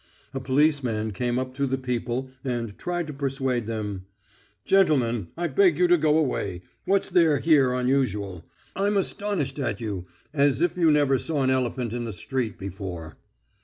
[0.33, 4.07] A policeman came up to the people and tried to persuade them:
[4.65, 6.63] "Gentlemen, I beg you to go away.
[6.85, 8.43] What's there here unusual?
[8.75, 10.07] I'm astonished at you!
[10.33, 13.17] As if you never saw an elephant in the street before."